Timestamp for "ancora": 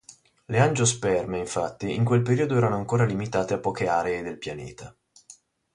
2.75-3.05